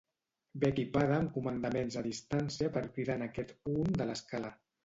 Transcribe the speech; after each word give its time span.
Ve 0.63 0.71
equipada 0.71 1.13
amb 1.23 1.33
comandaments 1.35 1.99
a 2.01 2.03
distància 2.07 2.73
per 2.79 2.83
cridar 2.97 3.19
en 3.21 3.29
aquest 3.29 3.55
punt 3.69 3.97
de 4.03 4.13
l'escala. 4.13 4.53